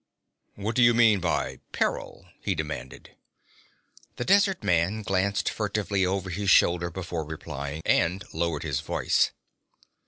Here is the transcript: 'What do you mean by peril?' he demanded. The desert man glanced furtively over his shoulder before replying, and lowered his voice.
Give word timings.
'What 0.55 0.75
do 0.75 0.81
you 0.81 0.95
mean 0.95 1.19
by 1.19 1.59
peril?' 1.73 2.25
he 2.41 2.55
demanded. 2.55 3.11
The 4.15 4.25
desert 4.25 4.63
man 4.63 5.03
glanced 5.03 5.47
furtively 5.47 6.07
over 6.07 6.31
his 6.31 6.49
shoulder 6.49 6.89
before 6.89 7.23
replying, 7.23 7.83
and 7.85 8.23
lowered 8.33 8.63
his 8.63 8.79
voice. 8.79 9.29